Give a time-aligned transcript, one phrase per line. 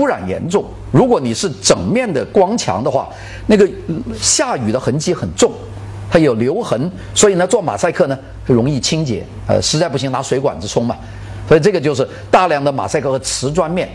[0.00, 0.64] 污染严重。
[0.90, 3.10] 如果你是整面的光墙的话，
[3.46, 3.68] 那个
[4.18, 5.52] 下雨的痕迹很重，
[6.10, 9.22] 它有留痕，所以呢做马赛克呢容易清洁。
[9.46, 10.96] 呃，实在不行拿水管子冲嘛。
[11.46, 13.86] 所以这个就是大量的马赛克和瓷砖面。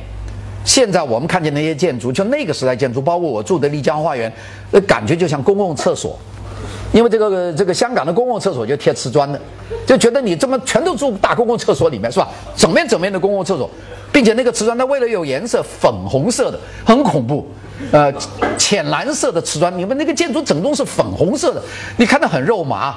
[0.64, 4.32] 现在我们看见那些建筑，就那个时代建筑，包括我住的丽江花园，
[4.70, 6.20] 那，感觉就像公共厕所，
[6.94, 9.42] 因为这个这个香港的公共厕所就贴瓷砖的，
[9.88, 12.28] 就觉得你这么全都住大公共厕所里面是吧？
[12.56, 13.68] 整面整面的公共厕所，
[14.18, 17.48] 并且那个瓷砖它为了有颜色，粉红色的，很恐怖，
[17.92, 18.12] 呃，
[18.58, 21.62] 浅蓝色的瓷砖，你们那个建筑整栋是粉红色的，
[21.98, 22.96] 你看着很肉麻。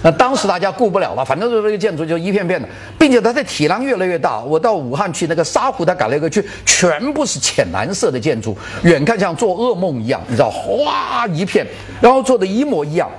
[0.00, 4.38] 那当时大家顾不了了，反正就是那个建筑就一片片的，并且它的体量越来越大。
[4.38, 11.66] 我到武汉去那个沙湖，它改了一个区，全部是浅蓝色的建筑，远看像做噩梦一样，你知道，哗一片，
[12.00, 13.10] 然后做的一模一样。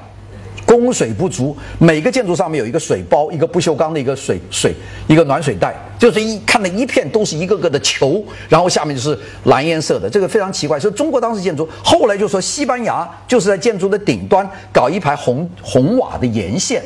[0.78, 4.74] 供水不足，每个建筑上面有一个水包，一个不锈钢的一个水水
[5.08, 10.80] 一个暖水袋，就是一看那一片都是一个个的球，然后下面就是蓝颜色的，这个非常奇怪。
[10.80, 16.82] 所以中国当时建筑后来就说西班牙就是在建筑的顶端搞一排红红瓦的沿线。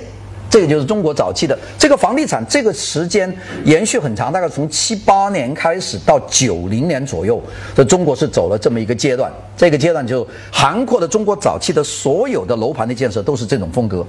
[0.56, 3.30] 这个就是中国早期的这个房地产，这个时间
[3.66, 7.44] 延续很长，大概从七八年开始到九零年左右，
[7.76, 9.30] 这中国是走了这么一个阶段。
[9.58, 14.08] 这个阶段就涵括了中国早期的所有的楼盘的建设都是这种风格。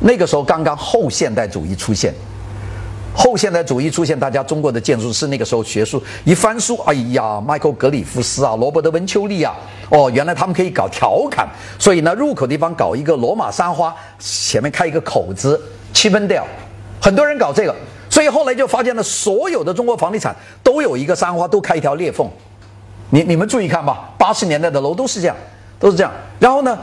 [0.00, 2.12] 那个时候刚刚后现代主义出现。
[3.16, 9.54] 后现代主义出现，大家中国的建筑师那个时候学术一翻书，哎呀，迈克·格里夫斯啊，罗伯特·温丘利啊，
[9.88, 11.48] 哦，原来他们可以搞调侃，
[11.78, 15.60] 所以呢，入口地方搞一个罗马山花，前面开一个口子，
[15.92, 16.44] 七分调，
[17.00, 17.74] 很多人搞这个，
[18.10, 22.28] 所以后来就发现了，所有的中国房地产都有一个山花，都开一条裂缝，
[23.10, 25.36] 你你们注意看吧，八十年代的楼都是这样，
[25.78, 26.76] 都是这样，然后呢？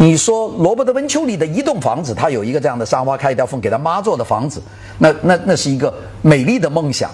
[0.00, 4.62] 你说罗伯特温丘里的一栋房子，他有一个这样的沙发开一条缝给他妈做的房子，
[4.98, 7.10] 那那那是一个美丽的梦想。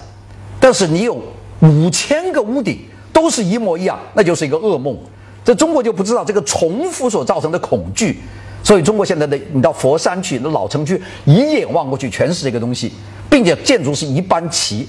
[0.59, 1.19] 但是你有
[1.61, 2.79] 五千个屋顶
[3.11, 4.95] 都是一模一样，那就是一个噩梦。
[5.43, 8.19] 这中国就不知道这个重复所造成的恐惧。
[8.63, 12.91] 所以中国现在的你到佛山去，那老城区一眼望过去全是这个东西，
[13.29, 14.87] 并且建筑是一般齐，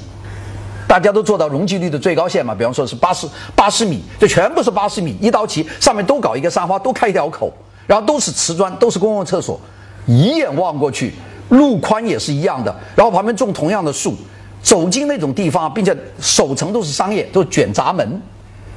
[0.86, 7.52] 大家都做到容积率的最高线嘛，比方说是八十八十米，就全部是八十米一刀齐，上面都搞一个沙发，都开一条口。
[7.86, 9.60] 然后都是瓷砖，都是公共厕所，
[10.06, 11.14] 一眼望过去，
[11.50, 12.74] 路宽也是一样的。
[12.94, 14.14] 然后旁边种同样的树，
[14.62, 18.20] 走进那种地方，并且首层都是商业，都是卷闸门，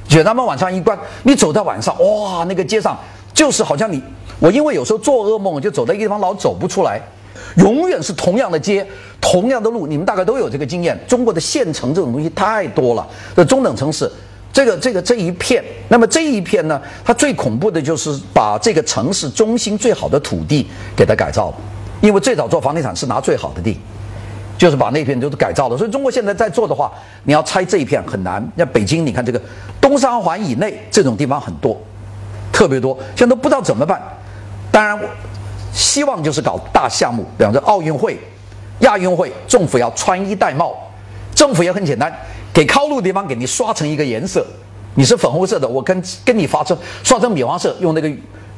[0.08, 2.96] 卷闸门往上一关，你走在晚上，哇，那个街上
[3.34, 4.00] 就是好像你
[4.38, 7.00] 我因为有时候做噩梦，就走在一个地方老走不出来，
[7.56, 8.86] 永远是同样的街，
[9.20, 10.98] 同样的路，你们大概都有这个经验。
[11.08, 14.10] 中国的县城这种东西太多了，这中等城市。
[14.52, 20.66] 这个这个这一片，那么这一片呢，它最恐怖的就是把这个城市中心最好的土地
[20.96, 21.56] 给它改造了，
[22.00, 23.78] 因为最早做房地产是拿最好的地，
[24.58, 25.78] 就是把那片都是改造了。
[25.78, 28.44] 所以中国现在在做的话，你要拆这一片很难。
[28.56, 29.40] 像北京，你看这个
[29.80, 31.80] 东三环以内这种地方很多，
[32.52, 34.02] 特别多，现在都不知道怎么办。
[34.72, 34.98] 当然，
[35.72, 38.18] 希望就是搞大项目，比方说奥运会、
[38.80, 40.76] 亚运会，政府要穿衣戴帽，
[41.36, 42.12] 政府也很简单。
[42.52, 44.44] 给靠路的地方给你刷成一个颜色，
[44.94, 48.10] 你是粉红色的，我跟跟你发成刷成米黄色，用那个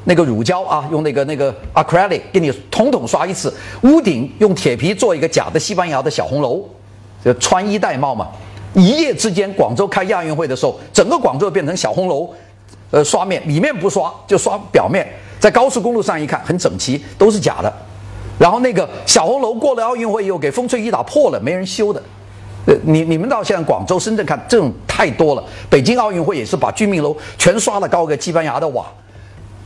[0.05, 3.53] 那个乳胶啊，用那个那个 acrylic 给你统统刷一次。
[3.83, 6.65] 屋顶用铁皮做一个假的西班牙的小红楼，
[7.25, 8.29] 就穿衣戴帽嘛。
[8.75, 12.29] 一夜之间，广州开亚运会的时候，整个广州变成小红楼，
[12.91, 15.07] 呃，刷面里面不刷，就刷表面。
[15.39, 17.71] 在高速公路上一看，很整齐，都是假的。
[18.39, 22.03] 然后那个小红楼过了奥运会以后，给风吹雨打破了，没人修的。
[22.67, 25.45] 呃，你你们到现在广州、深圳看这种太多了。
[25.69, 28.87] 北京奥运会也是把居民楼全刷了高个西班牙的瓦，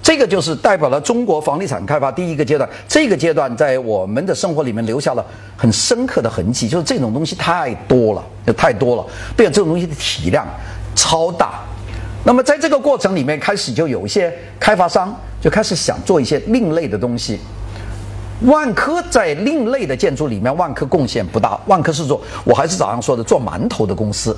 [0.02, 2.68] 这个就是代表了中国房地产开发第一个阶段。
[2.88, 5.24] 这个阶段在我们的生活里面留下了
[5.56, 8.24] 很深刻的痕迹，就是这种东西太多了，
[8.56, 9.06] 太多了，
[9.36, 10.46] 并且这种东西的体量
[10.94, 11.60] 超大。
[12.24, 17.38] 那么在这个过程里面，开始就有一些开发商就开始想做一些另类的东西。
[18.42, 21.58] 万科在另类的建筑里面，万科贡献不大。
[21.66, 24.36] 万科是做，我还是早上说的做馒头的公司，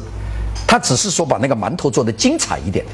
[0.69, 2.85] 他只是说把那个馒头做得精彩一点，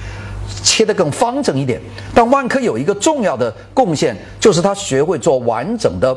[0.62, 1.79] 切得更方正一点。
[2.15, 6.17] 但万科有一个重要的贡献，就是他学会做完整的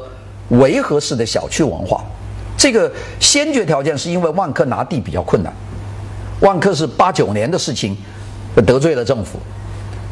[0.51, 2.01] 维和式的小区文化。
[2.55, 2.89] 这个
[3.19, 5.53] 先决条件是因为万科拿地比较困难。
[6.39, 7.97] 万科是八九年的事情，
[8.65, 9.37] 得罪了政府，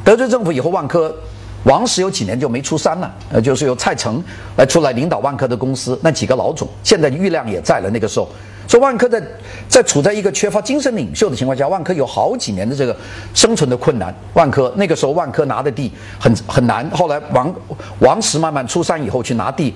[0.04, 1.16] 得罪政府以后，万科。
[1.66, 4.24] 王石有几年就没出山了，呃，就是由蔡成
[4.56, 7.90] 来出来领导万科的公司，那几个老总现在郁亮也在了。
[7.90, 8.28] 那个时候，
[8.68, 9.22] 说万科在
[9.68, 12.96] 在处在一个缺乏精神领袖的情况下，万科有好几年的这个
[13.34, 14.14] 生存的困难。
[14.34, 16.88] 万科那个时候，万科拿的地很很难。
[16.92, 17.54] 后来王
[18.00, 19.74] 王石慢慢出山以后去拿地，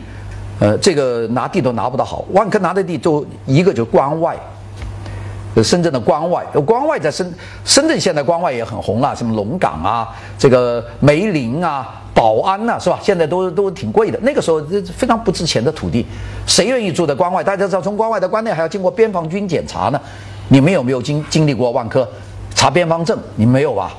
[0.60, 2.24] 呃，这个拿地都拿不到好。
[2.34, 4.38] 万科拿的地都一个就关外，
[5.64, 7.34] 深圳的关外，关外在深
[7.64, 11.96] 深圳现在关外也很红了，什么龙岗啊，这个梅林啊。
[12.12, 13.00] 宝安呐，是吧？
[13.02, 14.20] 现在都都挺贵的。
[14.22, 14.62] 那个时候
[14.94, 16.06] 非常不值钱的土地，
[16.46, 17.42] 谁愿意住在关外？
[17.42, 20.02] 大家知道，从关外的关内还要经过边防军检查呢。
[20.50, 22.06] 你们有没有经经历过万科
[22.54, 23.18] 查边防证？
[23.38, 23.94] 你没有吧？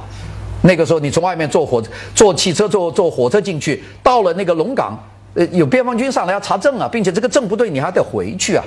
[0.60, 1.82] 那个时候你从外面坐火
[2.14, 4.98] 坐汽车坐坐火车进去，到了那个龙岗，
[5.32, 8.62] 呃，有边防军上来要查证啊，并且这个证不对，你还得回去啊。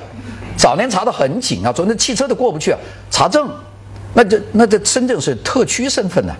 [0.63, 2.79] 早年查的很紧啊，昨天汽车都过不去啊，
[3.11, 3.49] 查证。
[4.13, 6.33] 那这那这深圳是特区身份呢，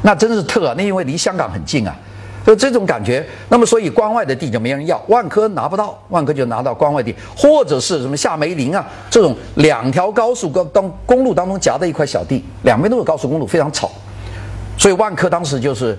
[0.00, 1.94] 那真是特啊，那因为离香港很近啊。
[2.46, 13.90] 就这种感觉，那么所以关外的地就没人要，万科拿不到，万科就拿到关外地，或者是什么夏梅林啊这种两条高速公当公路当中夹的一块小地，两边都是高速公路，非常吵，
[14.78, 15.98] 所以万科当时就是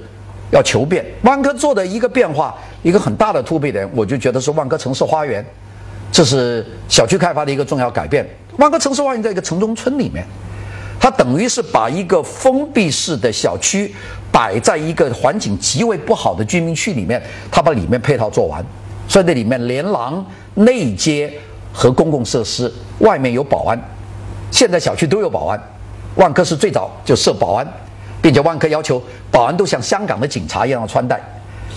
[0.50, 1.06] 要求变。
[1.21, 5.45] 万科做的一个变化，一个很大的突破点，我就觉得是万科城市花园，
[6.15, 8.25] 这是小区开发的一个重要改变。
[8.56, 10.25] 万科城市花园在一个城中村里面。
[10.97, 13.94] 它等于是把一个封闭式的小区
[14.31, 17.21] 摆在一个环境极为不好的居民区里面，
[17.51, 18.65] 它把里面配套做完，
[19.09, 21.31] 所以那里面连廊、内街
[21.73, 23.77] 和公共设施，外面有保安，
[24.50, 25.62] 现在小区都有保安，
[26.15, 27.67] 万科是最早就设保安，
[28.21, 31.21] 并且万科要求保安都像香港的警察一样穿戴。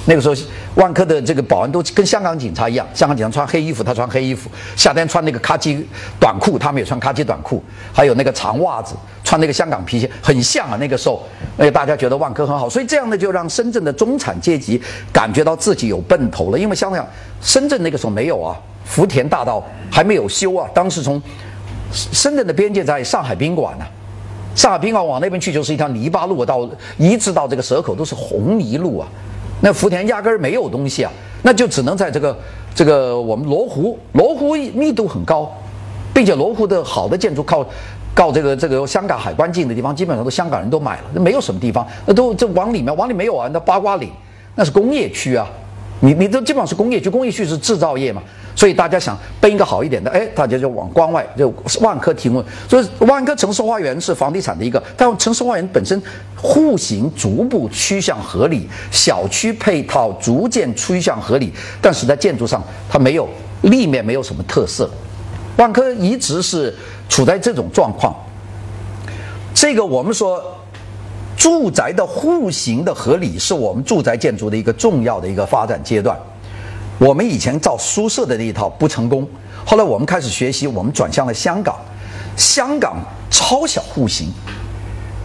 [0.09, 0.35] 那个时候，
[0.75, 5.87] 万科的这个保安都跟香港警察一样，香港警察穿黑衣服，他穿黑衣服；夏天穿那个卡其
[6.19, 7.63] 短裤，他们也穿卡其短裤，
[7.93, 10.79] 还有那个长袜子，穿那个香港皮鞋，很像啊。
[10.81, 11.23] 那个时候，
[11.59, 14.81] 哎，大家觉得万科很好，所以这样呢，就让深圳的中产阶级
[15.13, 16.59] 感觉到自己有奔头了。
[16.59, 17.07] 因为香港、
[17.43, 18.57] 深圳那个时候没有啊，
[18.87, 19.63] 福田大道
[19.93, 20.67] 还没有修啊。
[20.73, 21.21] 当时从
[21.93, 23.85] 深圳的边界在上海宾馆呢，
[24.55, 26.67] 上海宾馆往那边去就是一条泥巴路，到
[26.97, 29.07] 一直到这个蛇口都是红泥路啊。
[29.61, 31.11] 那福田压根儿没有东西啊，
[31.43, 32.37] 那就只能在这个
[32.75, 35.53] 这个我们罗湖，罗湖密度很高，
[36.15, 37.67] 并且罗湖的好的建筑靠
[38.15, 44.11] 靠这个这个香港海关近的地方，基本上都香港人都买了，那没有什么地方，那都这往里面往里没有啊，那八卦岭
[44.55, 45.49] 那是工业区啊。
[46.01, 48.23] 你你都基本上是工业区，工业区是制造业嘛，
[48.55, 52.45] 所以大家想奔一个好一点的，哎，大家就往关外，就万科提供。
[52.69, 56.01] 所以万科城市花园是房地产的一个，但城市花园本身
[56.37, 61.53] 户型逐步趋向合理，小区配套逐渐趋向合理，
[61.83, 63.29] 但是在建筑上它没有
[63.63, 64.89] 立面没有什么特色。
[65.57, 66.73] 万科一直是
[67.09, 68.15] 处在这种状况。
[69.53, 70.55] 这个我们说。
[71.39, 76.19] 住宅的户型的合理是我们住宅建筑的一个重要的一个发展阶段。
[76.99, 79.27] 我们以前造宿舍的那一套不成功，
[79.65, 81.77] 后来我们开始学习，我们转向了香港。
[82.37, 82.97] 香港
[83.31, 84.29] 超小户型，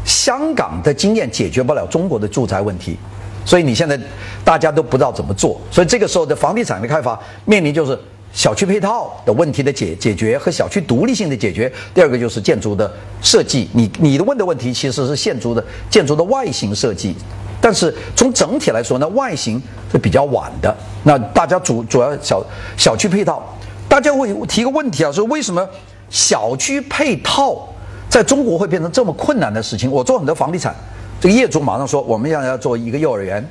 [0.05, 2.97] 香港的经验解决不了中国的住宅问题，
[3.43, 3.99] 所以你现在
[4.43, 5.59] 大家都不知道怎么做。
[5.71, 7.99] 所以这个时候的房地产的开发面临就是。
[8.33, 12.91] 小区配套的问题的解解决和小区独立性的解决，第二个就是建筑的
[13.21, 13.69] 设计。
[13.73, 17.15] 你你的问的问题其实是建筑的建筑的外形设计，
[17.61, 20.75] 但是从整体来说呢，外形是比较晚的。
[21.03, 22.43] 那大家主主要小
[22.75, 23.41] 小区配套，
[23.87, 25.69] 大家会提个问题啊，说为什么
[26.09, 27.69] 小区配套
[28.09, 29.91] 在中国会变成这么困难的事情？
[29.91, 30.75] 我做很多房地产，
[31.21, 33.47] 这个业主马上说我们要要做一个幼儿园，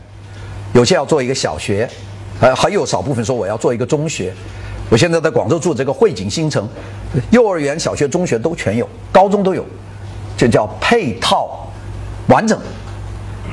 [0.73, 1.89] 有些要做一个小学，
[2.41, 4.35] 呃，还有少部分说我要做一个中学。
[4.91, 6.69] 我现在在广州住这个汇景新城，
[7.31, 9.65] 幼儿园、小学、中学都全有，高中都有，
[10.37, 11.67] 这叫配套
[12.29, 12.59] 完整。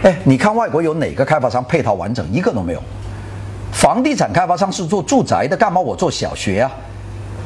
[0.03, 2.25] 哎，你看外国有哪个开发商配套完整？
[2.31, 2.83] 一个都没有。
[3.71, 6.71] 房地产开发商是做住宅的，干嘛我做小学啊？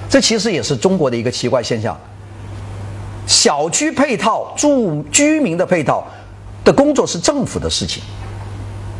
[0.09, 1.95] 这其实也是中国的一个奇怪现象。
[3.25, 6.05] 小区配套、住居民的配套
[6.63, 8.01] 的工作是政府的事情。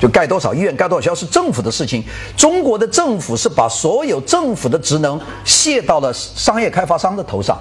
[0.03, 2.03] 就盖多少医院，盖多少学校是政府的事情。
[2.35, 7.57] 中国的政府是把所有政府的职能卸到了商业开发商的头上，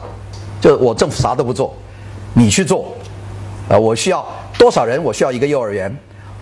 [0.60, 1.72] 就我政府啥都不做，
[2.34, 2.92] 你去做。
[3.68, 4.26] 啊，我需要
[4.58, 5.00] 多少人？
[5.04, 5.96] 我需要一个幼儿园，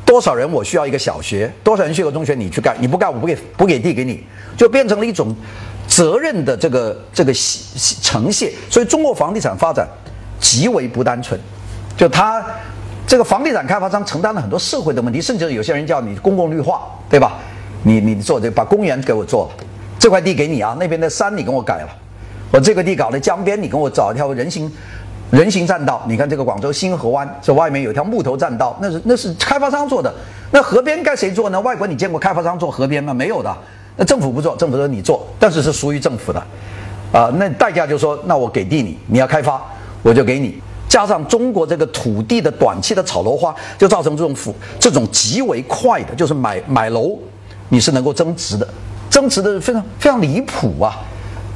[0.06, 0.50] 多少人？
[0.50, 2.34] 我需要一个小学，多少人需要中学？
[2.34, 4.24] 你去干，你不干，我不给不给地给你，
[4.56, 5.36] 就变成了一种
[5.86, 7.32] 责任的这个这个
[8.00, 8.50] 呈现。
[8.70, 9.86] 所以中国房地产发展
[10.40, 11.38] 极为不单纯，
[11.94, 12.42] 就它。
[13.10, 17.38] 这个房地产开发商承担了很多社会的问题，甚至有些人叫你公共绿化，对吧？
[17.82, 19.64] 你你做这把公园给我做了，
[19.98, 21.88] 这块地给你啊，那边的山你给我改了，
[22.52, 24.70] 我这个地搞的江边，你给我找一条人行
[25.32, 26.04] 人行栈道。
[26.06, 30.14] 你看这个广州新河湾，这外面有条木头栈道，那是那是开发商做的。
[30.52, 31.60] 那河边该谁做呢？
[31.62, 33.12] 外国你见过开发商做河边吗？
[33.12, 33.52] 没有的。
[33.96, 36.40] 那政府不做，政府说你做，但是是属于政府的，
[37.10, 39.60] 啊，那代价就说那我给地你，你要开发
[40.04, 40.62] 我就给你。
[40.90, 47.16] 加上中国这个土地的短期的炒楼花，就造成这种负这种极为快的，就是买买楼，
[47.68, 48.66] 你是能够增值的，
[49.08, 50.98] 增值的非常非常离谱啊！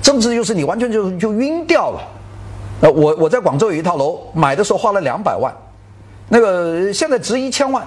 [0.01, 2.01] 增值就是你完全就就晕掉了，
[2.83, 5.53] 呃，我我在广州有一套楼，买的时候花了两百万，
[6.29, 7.85] 那个现在值一千万。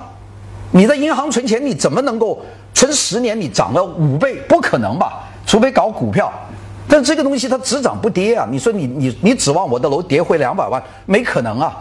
[0.71, 2.37] 你在银行存钱，你怎么能够
[2.73, 4.35] 存十年你涨了五倍？
[4.49, 5.23] 不可能吧？
[5.45, 6.29] 除非搞股票。
[6.89, 8.47] 但这个东西它只涨不跌啊！
[8.49, 11.75] 你说你你你指望我的楼跌回两百万，没可能啊！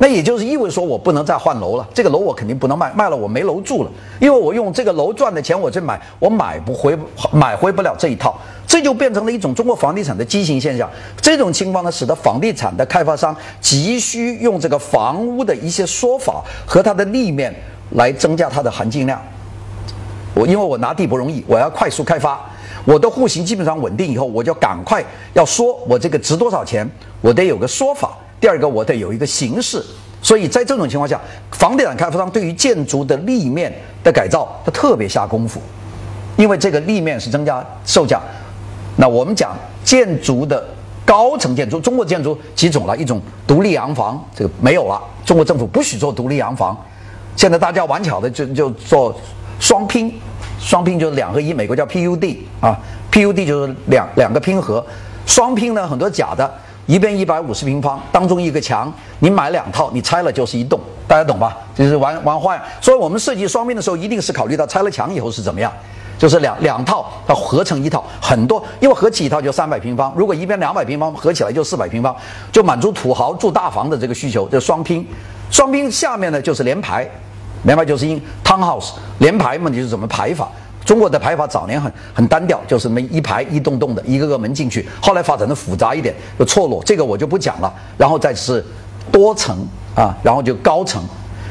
[0.00, 6.96] 那也就是意味说我不能再换楼了，这个楼我肯定不能卖，卖了我没楼住了，因为我用这个楼赚的钱我去买，我买不回，
[7.32, 10.88] 买回不了这一套，这就变成了一种中国房地产的畸形现象。
[11.20, 17.52] 这种情况呢，使得房地产的开发商急需用这个房屋的一些说法和它的立面
[17.96, 19.20] 来增加它的含金量。
[20.34, 22.40] 我因为我拿地不容易，我要快速开发，
[22.84, 25.04] 我的户型基本上稳定以后，我就赶快
[25.34, 26.88] 要说我这个值多少钱，
[27.20, 28.16] 我得有个说法。
[28.40, 29.84] 第二个，我得有一个形式，
[30.22, 31.20] 所以在这种情况下，
[31.50, 33.72] 房地产开发商对于建筑的立面
[34.04, 35.60] 的改造，他特别下功夫，
[36.36, 38.20] 因为这个立面是增加售价。
[38.96, 40.64] 那我们讲建筑的
[41.04, 42.96] 高层建筑，中国建筑几种了？
[42.96, 46.76] 一种独立洋房，这个没有了，中国政府不许做独立洋房。
[47.34, 49.14] 现在大家玩巧的就就做
[49.58, 50.12] 双拼，
[50.58, 52.76] 双拼就是两合一，美国叫 PUD 啊
[53.12, 54.84] ，PUD 就是两两个拼合，
[55.24, 56.50] 双拼呢很多假的。
[56.86, 61.54] 一边一百五十平方，当中一个墙，你买两套，你拆了就是一栋，大家懂吧？
[61.74, 62.64] 就是玩玩花样。
[62.80, 65.70] 所以我们设计双拼的时候，一定是考虑到拆了墙以后是怎么样，
[66.16, 72.16] 就是两两套它合成一套，很多，因为合起一套就三百平方，如果一边两百平方合起来就四百平方，
[72.50, 74.48] 就满足土豪住大房的这个需求。
[74.48, 75.06] 就双拼，
[75.50, 77.06] 双拼下面呢就是连排，
[77.64, 80.48] 连排就是因 townhouse 连排嘛，你是怎么排法？
[80.84, 84.88] 中国的排法早年很很单调，就是门一排一栋栋的，一个个门进去。
[85.02, 87.70] 后来发展的复杂一点，就错落，这个我就不讲了。
[87.98, 88.64] 然后再是
[89.12, 91.02] 多层啊，然后就高层。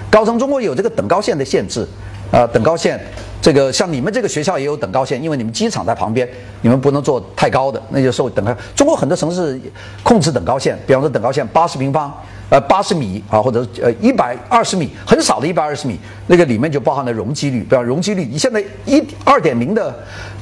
[0.09, 1.87] 高层中国有这个等高线的限制
[2.31, 2.99] 啊，等高线，
[3.39, 6.27] 这个像你们这个学校也有等高线，因为你们机场在旁边，
[6.61, 8.51] 你们不能做太高的，那就受等高。
[8.75, 9.61] 中国很多城市
[10.01, 12.11] 控制等高线，比方说等高线八十平方。
[12.49, 19.93] 呃，八十米啊，或者呃一百二十米，很少的一百二十米，那个里面就包含了容积率，比方容积率，你现在一二点零的，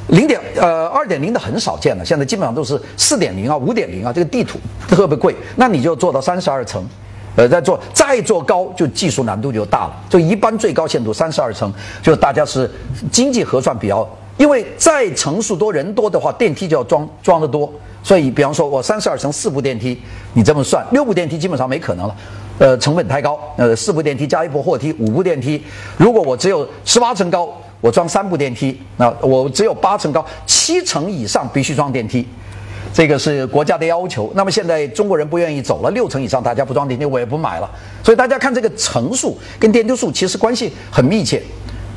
[0.10, 6.88] 零点呃二点零的很少见了，现在基本上都是四点零啊，五点零啊，这个地图特别贵，那你就做到三十二层，
[7.36, 12.70] 呃，再做再做高，就技术难度就大了，就一般最高限度三十二层，就大家是
[13.12, 17.72] 经济核算比较，因为再层数多人多的话，电梯就要装装得多。
[18.04, 20.00] 所以，比方说，我三十二层四部电梯，
[20.34, 22.15] 你这么算，六部电梯基本上没可能了，
[22.60, 23.39] 呃，成本太高。
[23.58, 25.60] 呃，四部电梯加一部货梯，五部电梯。
[25.98, 27.51] 如果我只有十八层高，
[27.82, 32.27] 我装三部电梯，那我只有八层高，七层以上必须装电梯，
[32.94, 34.32] 这个是国家的要求。
[34.36, 37.68] 那么现在中国人不愿意走了，六层以上大家不装电梯，我也不买了。
[38.04, 41.42] 所以大家看这个层数跟电梯数其实关系很密切。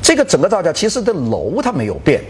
[0.01, 2.21] 这个整个造价其实的楼它没有变。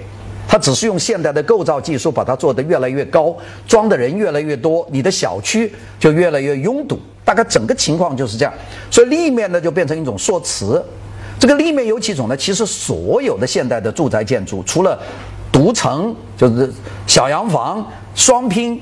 [0.48, 8.52] 它只是用现代的构造技术把它做得越来越高，装的人越来越多，你的小区就越来越拥堵，大概整个情况就是这样。
[8.90, 10.84] 所以立面呢就变成一种说辞，
[11.40, 12.36] 这个立面有几种呢？
[12.36, 15.00] 其实所有的现代的住宅建筑，除了
[15.52, 16.74] 独层就是
[17.06, 17.86] 小洋房、
[18.16, 18.82] 双拼。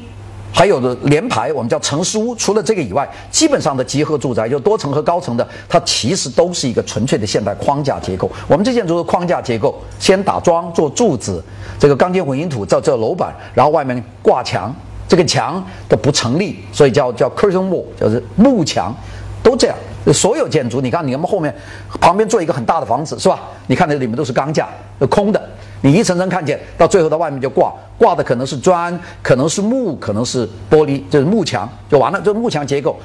[0.54, 2.34] 还有的连排，我们叫城市屋。
[2.36, 8.32] 除了这个以外，基本上的集合住宅，就多层和高层的，它其实都是一个纯粹的现代框架结构。
[8.48, 11.44] 我们这建筑是框架结构，先打桩做柱子，
[11.78, 14.74] 这个钢筋混凝土造这楼板，然后外面挂墙，
[15.08, 18.96] 这个墙的不成立，所以叫叫 curtain wall，就是幕墙，
[19.44, 19.76] 都这样。
[20.14, 21.54] 所有建筑，你看你们后面
[22.00, 23.42] 旁边做一个很大的房子，是吧？
[23.68, 24.70] 你看那里面都是钢架，
[25.10, 25.50] 空的。
[25.82, 32.20] 你一层层看见，到最后到外面就挂，挂的可能是砖，可能是木，可能是玻璃，就是幕墙就完了。
[32.24, 32.98] 这幕墙结构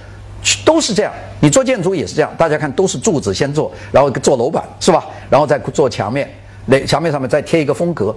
[0.65, 2.31] 都是这样，你做建筑也是这样。
[2.39, 5.05] 大家看，都是柱子先做，然后做楼板，是吧？
[5.29, 6.29] 然后再做墙面，
[6.67, 8.15] 那墙面上面再贴一个风格。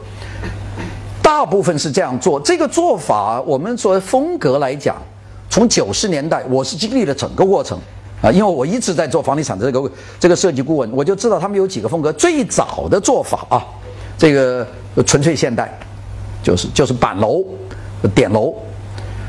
[1.22, 2.40] 大部分是这样做。
[2.40, 4.96] 这个做法，我们作为风格来讲，
[5.50, 7.78] 从九十年代，我是经历了整个过程
[8.22, 12.14] 啊，因为我一直在做房地产的这个这个设计顾问，我就知道他们有几个风格。
[12.14, 13.66] 最早的做法啊。
[14.18, 14.66] 这个
[15.06, 15.78] 纯粹现代，
[16.42, 17.44] 就是就是板楼、
[18.14, 18.54] 点楼，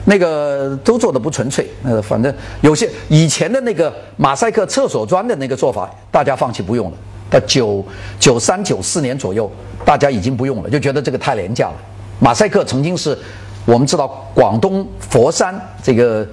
[0.04, 1.68] 那个都做的不纯粹。
[1.82, 6.96] 呃，反正有些以前的那个马赛克厕所砖的那个做法，大家放弃不用了。
[7.28, 7.84] 到九
[8.20, 9.50] 九三九四年左右，
[9.84, 11.74] 大家已经不用了，就觉得这个太廉价了。
[12.20, 13.18] 马赛克曾经是
[13.64, 16.24] 我们知道广东佛山这个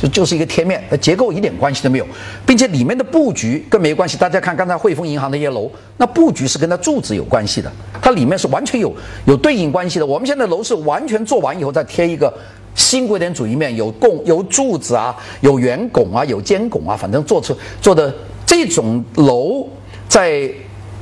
[0.09, 2.07] 就是一个贴面，结构一点关系都没有，
[2.45, 4.17] 并且里面的布局更没关系。
[4.17, 8.93] 大家看刚才汇丰银行那些楼，那布局是跟它柱子有关系的，它里面是完全有
[9.25, 10.05] 有对应关系的。
[10.05, 12.33] 我们现在楼是完全做完以后再贴一个
[12.75, 18.13] 新古典主义面，有拱有柱子啊，有圆拱啊，有尖拱啊，反正做出做的
[18.45, 19.67] 这种楼
[20.07, 20.49] 在。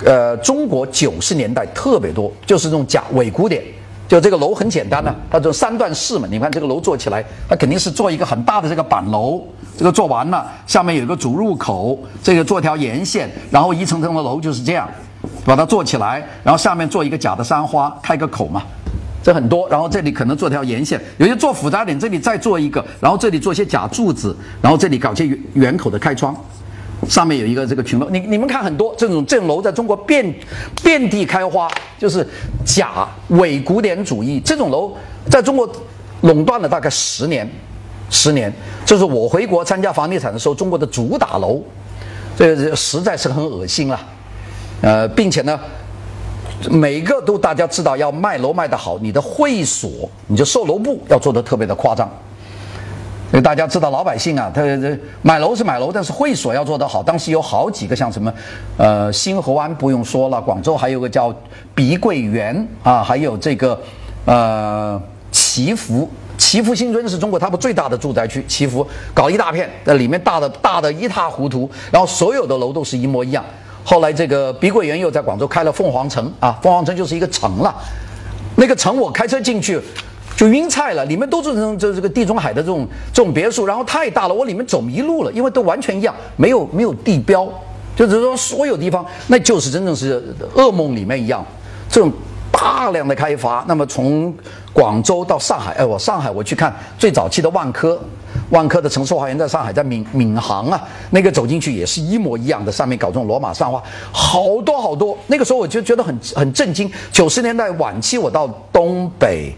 [0.04, 3.62] 呃，中国九十年代特别多，就是这种假伪古典。
[4.12, 6.28] 就这个楼很简单呢，它就三段式嘛。
[6.30, 9.42] 你看这个楼做起来，它肯定是做一个很大的这个板楼。
[9.78, 14.86] 这个做完了，下面有一个主入口，这个做条沿线，然后一层层的楼就是这样，
[15.46, 18.62] 把它做起来，然后下面做一个假的山花，开个口嘛。
[19.24, 26.36] 这很多，然后这里可能做条沿线，有些做复杂点，这里再做一个，然后这里做些假柱子，然后这里搞些圆圆口的开窗。
[27.10, 30.34] 上面有一个这个群楼，你你们看很多这种这种楼在中国遍
[30.84, 31.68] 遍地开花，
[31.98, 32.26] 就是
[32.64, 34.94] 假伪古典主义这种楼
[35.30, 35.70] 在中国
[36.22, 37.50] 垄断了大概十年，
[38.10, 38.54] 十年，
[38.86, 41.60] 就是我回国参加房地产的时候，中国的主打楼，
[42.38, 44.00] 这个实在是很恶心了，
[44.82, 45.60] 呃，并且呢，
[46.70, 49.90] 每个都大家知道要卖楼卖得好，你的会所
[50.28, 52.08] 你就售楼部要做的特别的夸张。
[53.32, 57.02] 因为大家知道，老百姓啊，他这买楼是买楼，但是会所要做得好。
[57.02, 58.34] 当时有好几个，像什么，
[58.76, 61.34] 呃，新河湾不用说了，广州还有个叫
[61.74, 63.80] 碧桂园啊，还有这个，
[64.26, 73.42] 呃，祈福，祈福新村是中国他们最大的住宅区，祈福搞一大片，那里面大的大的一塌糊涂，然后所有的楼都是一模一样。
[73.86, 77.74] 后来这个碧桂园又在广州开了凤凰城啊，凤凰城就是一个城了，
[78.58, 79.80] 那个城我开车进去。
[80.42, 87.48] 就晕菜了，里面都是这种这这个地中海的这种这种别墅，然后太大了，我里面走迷路了，因为都完全一样，没有没有地标，
[87.96, 91.46] 就是说所有地方那就是真正是噩梦里面一样，
[91.88, 92.12] 这种
[92.52, 93.64] 大量的开发。
[93.68, 94.34] 那么从
[94.74, 98.02] 广州到上海，哎，我上海我去看最早期的万科，
[98.50, 103.80] 万科的城市花园在上海，在闵闵行啊，那个走进去也是一模一样的，上面搞这种罗马上花，
[104.12, 105.16] 好多好多。
[105.28, 106.92] 那个时候我就觉得很很震惊。
[107.12, 109.54] 九十年代晚期，我到东北。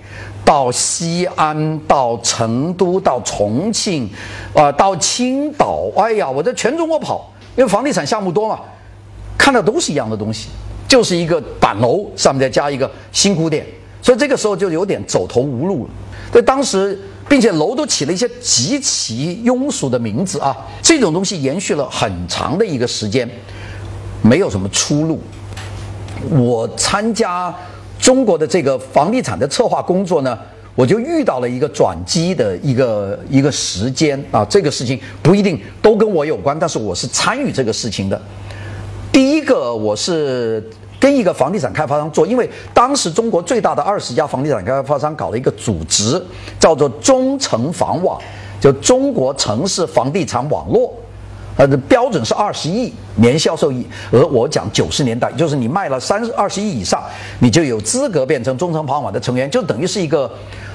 [0.46, 4.10] 到西安，到成都，到重庆，
[4.54, 8.60] 啊，到青岛，哎呀，我在全中国跑，因为房地产项目多嘛，
[9.38, 10.50] 看到都是一样的东西，
[10.88, 13.66] 就是一个板楼上面再加一个新古典，
[14.02, 15.90] 所以这个时候就有点走投无路了。
[16.34, 23.30] 在当时，并且楼都起了一些极其庸俗的名字啊，这种东西延续了很长的一个时间，
[24.22, 25.22] 没有什么出路。
[26.30, 27.56] 我参加。
[28.04, 30.38] 中国的这个房地产的策划工作呢，
[30.76, 38.22] 我就遇到了一个转机的一个一个时间啊，这个事情不一定都跟我有关，但是我是参与这个事情的。
[39.10, 40.62] 第一个，我是
[41.00, 46.22] 跟一个房地产开发商做，因为当时中国最大的二十家房地产开发商搞了一个组织，
[46.60, 48.20] 叫做中城房网，
[48.60, 50.94] 就中国城市房地产网络。
[51.56, 57.04] 呃，标准是二十亿年销售亿，而我讲九十年代，就是你卖了三二十亿以上，
[57.40, 60.30] 你就有资格变成中诚房网的成员，就等于是一个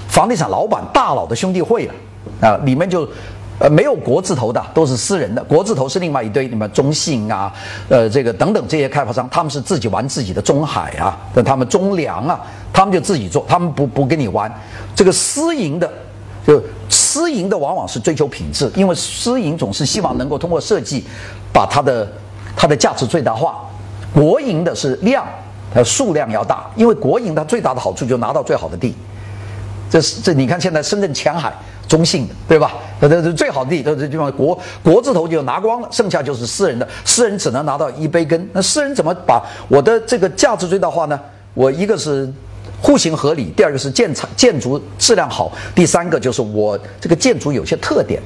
[0.07, 1.95] 房地产老板大佬的兄弟会了
[2.41, 2.57] 啊！
[2.65, 3.09] 里面就
[3.59, 7.53] 呃没有国字头的，都是私人的，国字头是另外一堆，你们中信啊，
[7.89, 12.41] 呃这个等等这些开发商，他们是自己玩自己的中海啊，他们中粮啊，
[12.73, 14.49] 他们就自己做，他们不不跟你玩
[14.95, 15.91] 这个私营的。
[16.47, 16.63] 就
[17.09, 21.03] 私营的往往是追求品质，因为私营总是希望能够通过设计
[21.51, 22.07] 把它的
[22.55, 23.65] 它的价值最大化。
[24.13, 25.27] 国营的是量，
[25.73, 28.95] 它数量要大，因为国营它最大的好处就拿到最好的地。
[29.89, 31.51] 这是这你看现在深圳前海
[31.89, 32.75] 中信的对吧？
[33.01, 38.47] 这这最好的地，这这地方国国字头就拿光了，剩下就是私人的，私人只能拿到一杯羹。
[38.53, 41.19] 那私人怎么把我的这个价值最大化呢？
[41.55, 42.31] 我一个是。
[42.81, 48.23] 户型合理，第二个是建材建筑质量好，第三个就是我这个建筑有些特点。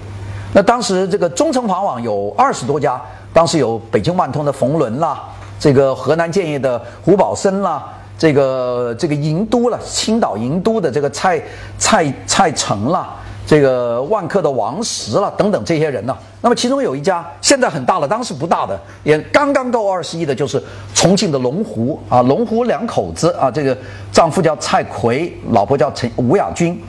[0.52, 3.00] 那当时这个中城房网有二十多家，
[3.32, 5.22] 当时有北京万通的冯仑啦，
[5.58, 7.82] 这个河南建业的胡宝森啦，
[8.18, 11.42] 这个这个银都了，青岛银都的这个蔡
[11.78, 13.16] 蔡蔡成啦。
[13.44, 20.62] 这个万科的王石了等等这些人呢，那么其中有一家现在很大了，当时不大的，也刚刚够二十亿的，就是
[20.94, 23.76] 重庆的龙湖啊，龙湖两口子啊，这个
[24.12, 26.81] 丈夫叫蔡奎，老婆叫陈吴亚军，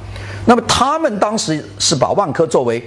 [0.46, 2.82] 那么他们当时是把万科作为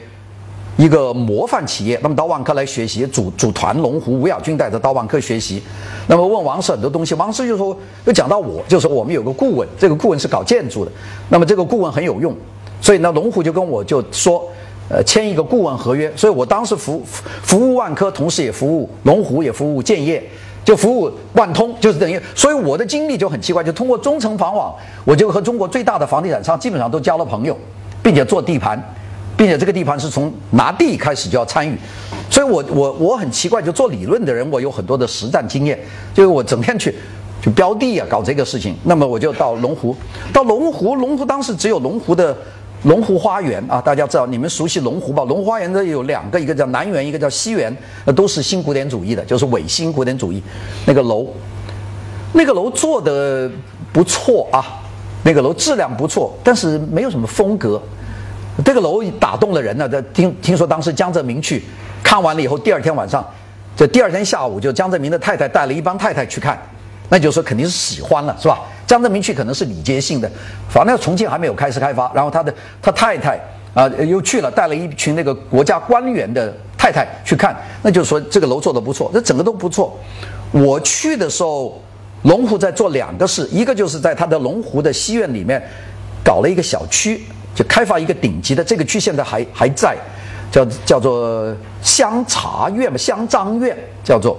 [0.77, 5.61] 一个模范企业，那么到万科来学习，组组团龙湖，吴亚军带着到万科学习，
[6.07, 7.77] 那么问王石很多东西，王石就说，
[8.07, 10.93] 就讲到我，就说我们有个顾问，这个顾问是搞建筑的，
[11.29, 12.35] 那么这个顾问很有用。
[12.81, 14.47] 所以呢，龙虎就跟我就说，
[14.89, 17.03] 呃签一个顾问合约，所以我当时服
[17.43, 20.23] 服务万科，同时也服务龙湖，也服务建业，
[20.65, 27.57] 就服务万通，就是等于，所以我的经历就很奇怪，就通过中诚房网，我就和中国最大的房地产商基本上都交了朋友，
[28.03, 28.81] 并且做地盘，
[29.37, 31.77] 并且这个地盘是从拿地开始就要参与，
[32.31, 35.79] 所以我我我很奇怪，就做理论的人，我有很多的实战经验，
[36.15, 36.95] 就是我整天去。
[37.43, 39.95] 就标的啊，搞这个事情，那么我就到龙湖，
[40.33, 42.37] 到龙湖，龙湖当时只有龙湖的
[42.87, 45.25] 龙湖花园啊，大家知道，你们熟悉龙湖吧？
[45.25, 50.41] 龙湖花园这有两个，一个叫南园，一个叫西园，呃，都是新古典主义的，就是伪新古典主义。
[50.87, 51.27] 那个楼，
[52.33, 53.51] 那个楼做的
[53.93, 54.65] 不错啊，
[55.25, 57.83] 那个楼质量不错，但是没有什么风格。
[58.65, 61.65] 这个楼打动了人呢，这听听说当时江泽民去
[62.05, 63.27] 看完了以后，第二天晚上，
[63.75, 66.57] 这第二天下午，就江泽民的太太带了一帮太太去看。
[67.09, 68.61] 那就是说肯定是喜欢了，是吧？
[68.87, 70.31] 江泽民去可能是礼节性的，
[70.69, 73.37] 反正重庆还没有开始开发，然后他的他太太
[73.75, 79.99] 啊又去了，带了一群那个国家官员的太太去看，那就是说这个楼做的不错，这整个都不错。
[80.53, 81.83] 我去的时候，
[82.23, 85.61] 龙湖在做两个事，一个就是在他的龙湖的西苑里面
[86.25, 89.97] 搞了一个小区，就开发一个顶级的，这个区现在还还在，
[90.53, 94.39] 叫叫做香茶苑嘛，香樟苑叫做。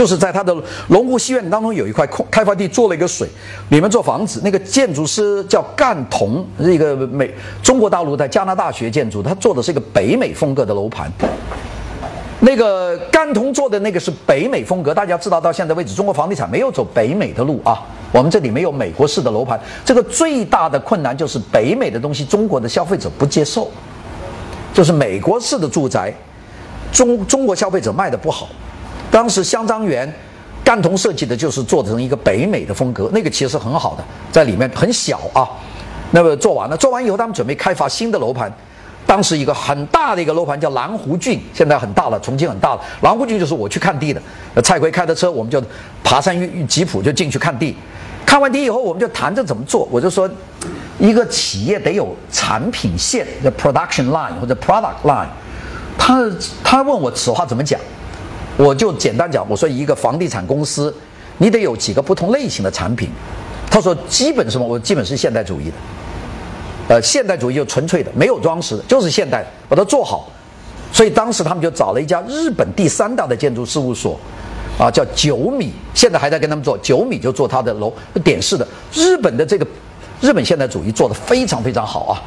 [0.00, 0.56] 就是在他的
[0.88, 3.28] 龙湖西苑当中有一块空开发地，做了一个水，
[3.68, 4.40] 里面做房子。
[4.42, 7.30] 那个建筑师叫干同，是一个美
[7.62, 11.12] 中国大陆在加拿大学建筑，他做的是一个北美风格的楼盘。
[12.40, 17.82] 那个干同做的那个是北美风格，大家知道到现在为止，中国房地产没有走北美的路啊。
[18.10, 23.70] 我们这里没有美国式的楼盘，这个最大的困难就是北美的东西，中国的消费者不接受，
[24.72, 26.10] 就是美国式的住宅，
[26.90, 28.48] 中中国消费者卖的不好。
[29.10, 30.12] 当时香樟园，
[30.62, 35.48] 干同设计的就是做成一个北美的风格，那个其实很好的，在里面很小啊。
[36.12, 38.52] 那么做完了，做完以后他们准备开发新的楼盘。
[39.06, 42.80] 当时一个很大的一个楼盘叫蓝湖郡，现在很大了，重庆很大了。
[43.00, 44.22] 蓝湖郡就是我去看地的，
[44.62, 45.60] 蔡奎开的车，我们就
[46.04, 47.74] 爬山遇吉普就进去看地。
[48.24, 49.88] 看完地以后，我们就谈着怎么做。
[49.90, 50.30] 我就说，
[51.00, 55.26] 一个企业得有产品线，叫 production line 或者 product line。
[55.98, 56.30] 他
[56.62, 57.80] 他问我此话怎么讲？
[58.60, 60.94] 我就简单讲，我说一个房地产公司，
[61.38, 63.08] 你得有几个不同类型的产品。
[63.70, 64.66] 他说基本什么？
[64.66, 65.74] 我基本是现代主义的，
[66.88, 70.30] 呃，现代主义就纯粹的，没有装饰的，就是现代，把它做好。
[70.92, 74.20] 所以当时他们就找了一家日本第三大的建筑事务所，
[74.78, 76.76] 啊，叫九米，现在还在跟他们做。
[76.78, 77.90] 九米就做他的楼，
[78.22, 78.68] 点式的。
[78.92, 79.66] 日本的这个
[80.20, 82.20] 日本现代主义做的非常非常好啊。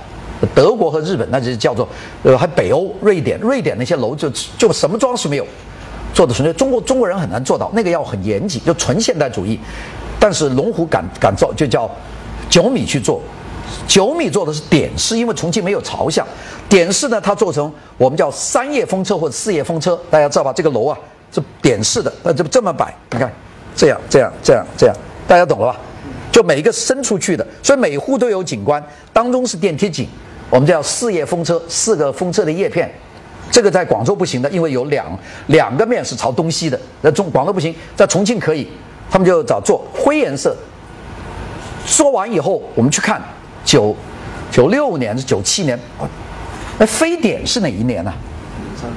[0.56, 1.88] 德国和日本那就叫做，
[2.24, 5.46] 呃，还北欧，瑞典，瑞典那些楼就就什么装饰没有。
[6.14, 9.60] 做的纯粹，中国中国人很难做到，那个要很严谨，就纯现代主义。
[10.20, 11.90] 但是龙湖敢敢做，就叫
[12.50, 13.22] 九米去做。
[13.88, 16.26] 九米做的是点式，因为重庆没有朝向。
[16.70, 20.54] 点式呢，它做成我们叫三叶风车或者四叶风车，大家知道吧？
[20.54, 20.98] 这个楼啊
[21.32, 23.32] 是点式的，那，这这么摆，你看，
[23.76, 24.96] 这样这样这样这样，
[25.28, 25.80] 大家懂了吧？
[26.32, 30.08] 就每一个伸出去的，所以每户都有景观，当中是电梯井，
[30.50, 32.92] 我们叫四叶风车，四个风车的叶片。
[33.54, 35.06] 这个在广州不行的，因为有两
[35.46, 36.80] 两个面是朝东西的。
[37.04, 38.68] 在中广州不行，在重庆可以，
[39.12, 40.58] 他们就找做灰颜色。
[41.86, 43.22] 说完以后，我们去看
[43.64, 43.96] 九
[44.50, 45.80] 九六年是九七年，
[46.80, 48.12] 那非典是哪一年呢？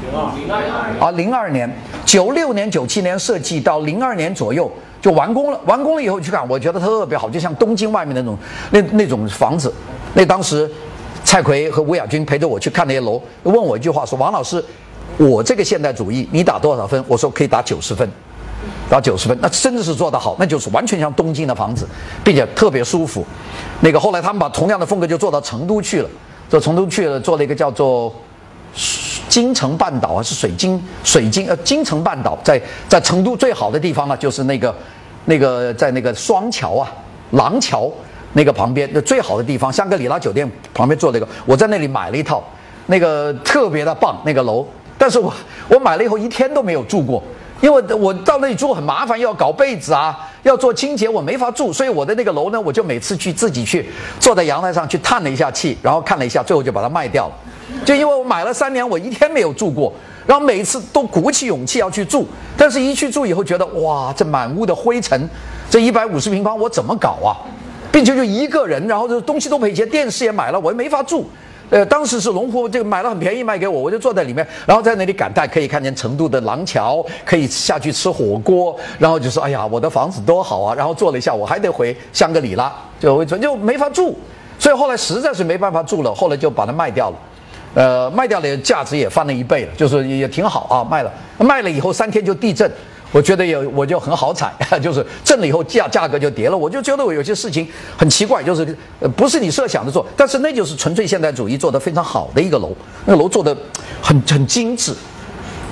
[0.09, 1.71] 零二啊，零二年，
[2.07, 5.61] 九六年、九七年设计到零二年左右就完工了。
[5.67, 8.39] 完工了以后去看，我觉得特别好，就像东京外面那种
[8.71, 9.71] 那那种房子。
[10.15, 10.67] 那当时。
[11.27, 14.65] 蔡奎和吴亚军陪着我去看那些楼，问我一句话说：“王老师，
[15.19, 18.09] 我这个现代主义，你打多少分？”我说：“可以打九十分，
[18.89, 21.85] 打九十分。”那真的是做得好，那就是完全像东京的房子，
[22.23, 23.27] 并且特别舒服。
[23.81, 26.09] 那个后来他们把同样的风格就做到成都去了，
[26.49, 28.15] 做成都去了，做了一个叫做
[29.29, 34.73] 金城半岛还，是水晶水晶呃金城半岛，在在成都最好的地方呢，就是那个
[35.25, 36.89] 那个在那个双桥啊，
[37.33, 37.91] 廊桥。
[38.33, 42.43] 那个旁边的最好的地方，香格里拉酒店旁边做了一个，我在那里买了一套，
[42.87, 44.67] 那个特别的棒，那个楼。
[44.99, 45.33] 但是我
[45.69, 47.23] 我买了以后一天都没有住过，
[47.61, 51.73] 因为我到那里住很麻烦，要搞被子啊，要做清洁，我没法住。
[51.73, 53.87] 所以我的那个楼呢，我就每次去自己去
[54.19, 57.35] 坐在阳台上去叹了一下气，然后看了一下，最后就把它卖掉了。
[57.85, 59.93] 就因为我买了三年，我一天没有住过，
[60.27, 65.29] 然后每一次都鼓起勇气要去住，但是一去住以后觉得哇，这满屋的灰尘，
[65.69, 67.37] 这一百五十平方我怎么搞啊？
[67.97, 71.27] 并且就一个人，然后这东西都赔钱，电视也买了，我也没法住。
[71.71, 84.15] 呃，当时是龙湖这个买了很便宜卖给我，我就坐在里面，然后在那里感叹，可以看见成都的廊桥，可以下去吃火锅，然后就说：“哎呀，我的房子多好啊！”然后坐了一下，我还得回香格里拉，就就没法住。
[84.59, 87.17] 所以后来实在是没办法住了，后来就把它卖掉了。
[87.73, 92.71] 呃，卖掉了价值也翻了一倍了，就是也挺好啊，卖了，卖了以后三天就地震。
[93.13, 96.57] 我觉得有我就很好彩， 就是挣了以后价价格就跌了。
[96.57, 97.67] 我就觉得我有些事情
[97.97, 98.77] 很奇怪，就是
[99.17, 102.73] 不是你设想的做，但是那就是纯粹现代主义做的非常好的一个楼，
[103.05, 103.57] 那个楼做的
[104.03, 104.93] 很很精致。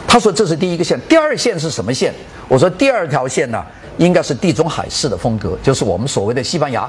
[0.07, 2.14] 他说这是第一个线，第二线是什么线？
[2.47, 3.62] 我说第二条线呢，
[3.99, 6.88] 应该是地中海式的风格，就是我们所谓的西班牙，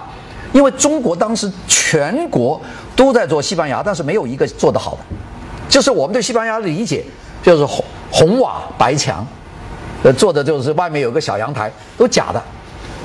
[0.53, 2.62] 因为中国当时全国
[2.95, 4.99] 都在做西班牙，但是没有一个做得好的。
[5.67, 7.03] 就是我们对西班牙的理解，
[7.41, 9.25] 就是红红瓦白墙。
[10.06, 12.39] 呃，做的就是外面有个小阳台，都假的。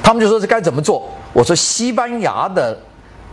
[0.03, 1.09] 他们就说是该怎么做？
[1.33, 2.79] 我说西班牙的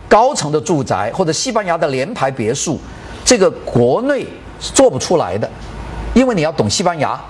[0.08, 2.80] 高层的住宅或者西班牙的联排别墅，
[3.26, 4.26] 这个国内
[4.58, 5.46] 是做不出来的，
[6.14, 7.20] 因为你要懂西班牙，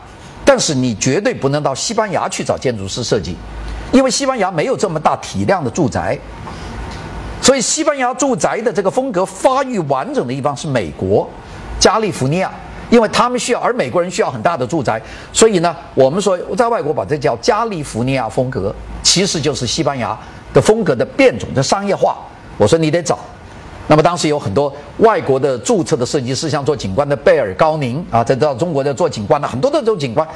[0.44, 3.34] 但是你绝对不能到西班牙去找建筑师设计，
[3.90, 6.16] 因为西班牙没有这么大体量的住宅。
[7.42, 11.28] 所以西班牙住宅的这个风格发育完整的地方是美国，
[11.80, 12.48] 加利福尼亚。
[12.90, 15.00] 因为他们需要，而美国人需要很大的住宅，
[15.32, 20.18] 所以呢，我们说在外国把这叫加利福尼亚风格，其实就是西班牙
[20.54, 22.16] 的风格的变种的商业化。
[22.56, 23.18] 我说你得找，
[23.88, 30.26] 那么当时有很多外国的注册的设计师，像做景观的贝尔高宁啊，在到中国的做景观的很多的这种景观，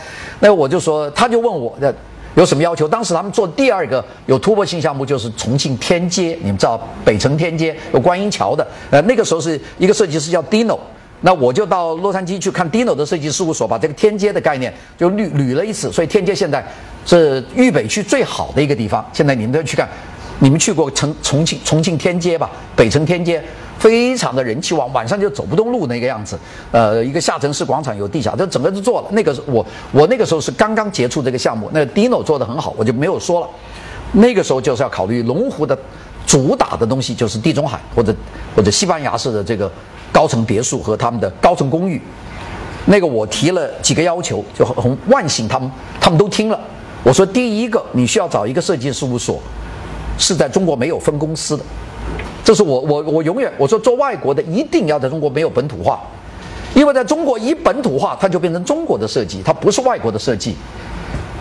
[0.41, 1.95] 那我就说，他就问我的
[2.35, 2.87] 有什么要求？
[2.87, 10.79] 当时他们做第二个有突破性项目就是重庆天街，你们知道北城天街有观音桥的，呃，那个时候是一个设计师叫 Dino。
[11.25, 15.91] 那我就到洛杉矶去看 Dino 的设计事务所，把这个天街的概念就捋捋了一次。
[15.93, 16.65] 所以天街现在
[17.07, 19.09] 是豫北区最好的一个地方。
[19.13, 19.89] 现在你们都去看，
[20.41, 22.51] 你们去过重重庆重庆天街吧？
[22.75, 23.41] 北城天街
[23.79, 26.37] 非常的人气旺，晚上就走不动路那个样子。
[26.73, 29.07] 呃，一个下沉式广场有地下，这整个都做了。
[29.13, 33.47] 那个我我那个时候是刚刚接触这个项目，那 Dino 做的很好，我就没有说了。
[34.11, 35.79] 那个时候就是要考虑龙湖的
[36.27, 38.13] 主打的东西就是地中海或者
[38.57, 39.71] 或者西班牙式的这个。
[40.13, 42.01] 高层别墅和他们的高层公寓，
[42.85, 45.71] 那个我提了几个要求，就很万幸，他们
[46.01, 46.61] 他们都听了。
[47.03, 49.41] 我说第一个，你需要找一个设计事务所，
[50.19, 51.65] 是在中国没有分公司的。
[52.45, 56.01] 这是我我我永远我说做外国的一定要在中国没有本土化，
[56.75, 60.55] 因为在中国一本土化，它就变成中国的设计，它不是外国的设计。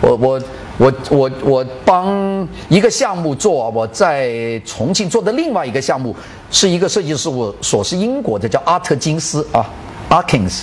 [0.02, 0.42] 我我
[0.78, 6.14] 我我我帮一个项目做，我在重庆做的另外一个项目
[6.50, 9.64] 是一个设计师，我所，是英国的，叫阿特金斯啊
[10.10, 10.62] ，Arkins，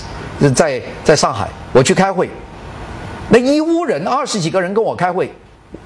[0.54, 2.30] 在在上海，我去开会，
[3.30, 5.32] 那一屋人二十几个人跟我开会，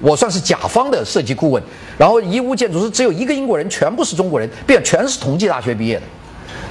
[0.00, 1.62] 我算是甲方的设计顾问，
[1.96, 6.02] 然后一屋建筑师只有一个英国人，全部是中国人，并且全是同济大学毕业的，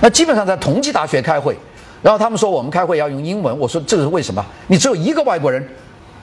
[0.01, 1.57] 那基本上在同济大学开会，
[2.01, 4.45] 然后他们说我们开会要用英文，我说这是为什么？
[4.67, 5.65] 你只有一个外国人。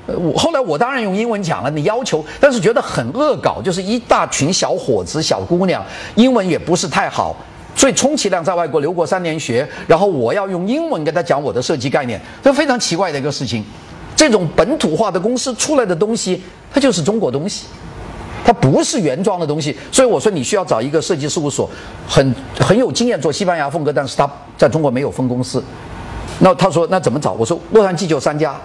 [0.07, 5.85] 我后来我当然用英文讲了，你要求，但是觉得很恶搞，就是一大群小伙子、小姑娘，
[6.17, 7.37] 英文也不是太好，
[7.77, 13.65] 所以充其量在外国留过三年学，然后我要用英文跟他讲我的设计概念，这非常奇怪的一个事情。
[14.17, 17.67] 这种本土化的公司出来的东西，它就是中国东西，
[18.45, 19.75] 它不是原装的东西。
[19.93, 21.71] 所以我说你需要找一个设计事务所，
[22.07, 25.63] 很很有经验做西班牙风格，但是他在中国没有分公司。
[26.41, 27.33] 那他说那怎么找？
[27.33, 28.61] 我说洛杉矶就三家。